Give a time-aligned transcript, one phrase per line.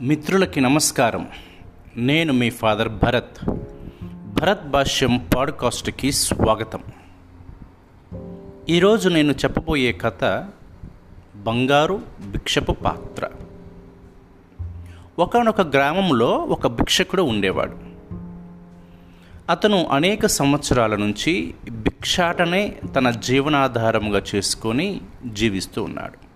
[0.00, 1.28] మిత్రులకి నమస్కారం.
[1.96, 3.50] నేను మీ ఫాదర్ భరత్.
[4.26, 6.82] భరత్ భాష్యం పాడ్కాస్ట్కి స్వాగతం.
[8.68, 10.48] ఈరోజు నేను చెప్పబోయే కథ
[11.36, 13.28] బంగారు భిక్షపు పాత్ర.
[15.18, 17.76] ఒకనొక గ్రామంలో ఒక భిక్షకుడు ఉండేవాడు.
[19.50, 26.30] అతను అనేక సంవత్సరాల నుంచి భిక్షాటనే తన జీవనాధారంగా చేసుకొని జీవిస్తూ ఉన్నాడు.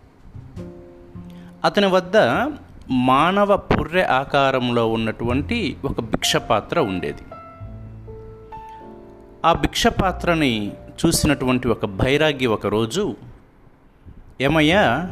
[1.64, 2.16] అతని వద్ద
[2.90, 7.22] మానవ పుర్రె ఆకారంలో ఉన్నటువంటి ఒక భిక్ష పాత్ర ఉండేది.
[9.44, 10.72] ఆ భిక్ష పాత్రని
[11.06, 13.16] చూసినటువంటి ఒక బైరాగి ఒకరోజు
[14.40, 15.10] ఏమయ్యా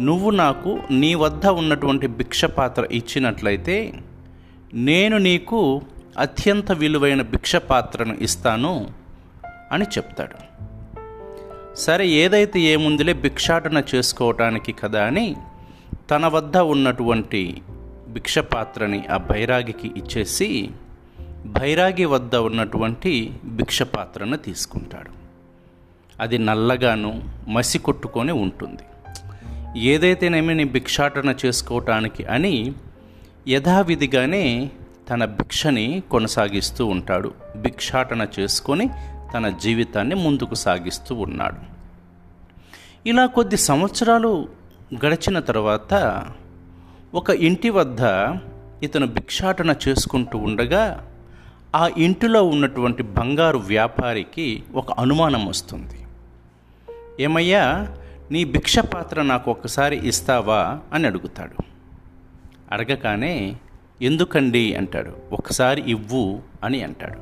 [0.00, 3.92] నువ్వు నాకు నీ వద్ద ఉన్నటువంటి భిక్ష పాత్ర ఇచ్చినట్లయితే
[4.74, 5.82] నేను నీకు
[6.18, 8.90] అత్యంత విలువైన భిక్ష పాత్రను ఇస్తాను
[9.72, 10.48] అని చెప్తాడు.
[11.74, 15.36] సరే ఏదైతే ఏముందిలే భిక్షాటన చేసుకోవటానికి కదా అని
[16.10, 17.62] తన వద్ద ఉన్నటువంటి
[18.08, 20.70] భిక్షపాత్రని ఆ బైరాగికి ఇచ్చేసి
[21.46, 25.10] బైరాగి వద్ద ఉన్నటువంటి భిక్షపాత్రను తీసుకుంటాడు.
[26.20, 28.82] అది నల్లగాను మసి కొట్టుకొని ఉంటుంది.
[29.80, 32.72] ఏదైతేనేమి నీ భిక్షాటన చేసుకోవటానికి అని
[33.48, 34.70] యథావిధిగానే
[35.10, 37.34] తన భిక్షని కొనసాగిస్తూ ఉంటాడు.
[37.56, 38.90] భిక్షాటన చేసుకొని
[39.34, 41.78] తన జీవితాన్ని ముందుకు సాగిస్తూ ఉన్నాడు.
[43.08, 44.57] ఇలా కొద్ది సంవత్సరాలు
[44.94, 46.24] గడిచిన తర్వాత
[47.14, 48.00] ఒక ఇంటి వద్ద
[48.82, 51.08] ఇతను భిక్షాటన చేసుకుంటూ ఉండగా
[51.76, 56.06] ఆ ఇంటిలో ఉన్నటువంటి బంగారు వ్యాపారికి ఒక అనుమానం వస్తుంది.
[57.20, 57.88] ఏమయ్యా
[58.30, 60.78] నీ భిక్ష పాత్ర నాకు ఒకసారి ఇస్తావా?
[60.92, 61.62] అని అడుగుతాడు.
[62.72, 63.56] అడగగానే
[64.02, 64.74] ఎందుకండి?
[64.74, 65.16] అంటాడు.
[65.32, 67.18] ఒకసారి ఇవ్వు అని అంటాడు.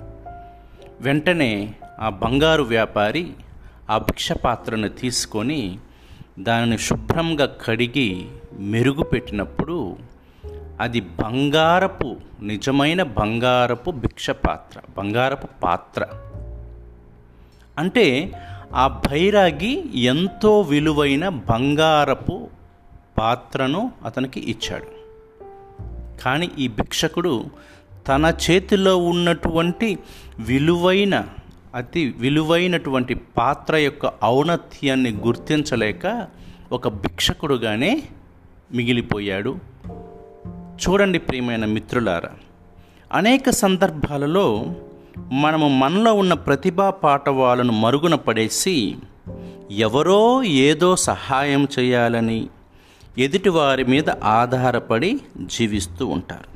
[1.01, 3.33] వెంటనే ఆ బంగారు వ్యాపారి
[3.91, 5.79] ఆ భిక్ష పాత్రను తీసుకొని
[6.39, 9.97] దానిని శుభ్రంగా కడిగి మెరుగు పెట్టినప్పుడు
[10.81, 16.07] అది బంగారపు నిజమైన బంగారపు భిక్ష పాత్ర బంగారపు పాత్ర.
[17.79, 18.33] అంటే
[18.75, 22.49] ఆ భైరాగి ఎంతో విలువైన బంగారపు
[23.19, 24.97] పాత్రను అతనికి ఇచ్చాడు.
[26.23, 27.45] కానీ ఈ భిక్షకుడు
[28.09, 29.99] తన చేతిలో ఉన్నటువంటి
[30.39, 31.29] విలువైన
[31.77, 36.27] అతి విలువైనటువంటి పాత్ర యొక్క ఔన్నత్యాన్ని గుర్తించలేక
[36.73, 38.03] ఒక భిక్షకుడుగానే
[38.75, 39.59] మిగిలిపోయాడు.
[40.55, 42.29] చూడండి ప్రియమైన మిత్రులారా
[43.13, 44.75] అనేక సందర్భాలలో
[45.33, 48.97] మనము మనలో ఉన్న ప్రతిభా పాఠవాలను మరుగున పడేసి
[49.71, 52.47] ఎవరో ఏదో సహాయం చేయాలని
[53.19, 56.56] ఎదుటివారి మీద ఆధారపడి జీవిస్తూ ఉంటారు.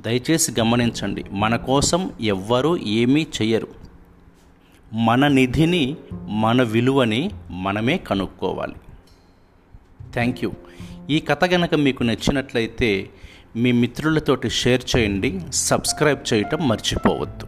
[0.00, 3.68] దయచేసి గమనించండి మన కోసం ఎవ్వరూ ఏమీ చెయ్యరు.
[4.92, 5.96] మన నిధిని
[6.28, 8.74] మన విలువని మనమే కనుక్కోవాలి.
[10.12, 10.52] థ్యాంక్ యూ
[11.10, 13.10] ఈ కథ గనక మీకు నచ్చినట్లయితే
[13.56, 17.46] మీ మిత్రులతోటి షేర్ చేయండి సబ్స్క్రైబ్ చేయటం మర్చిపోవద్దు.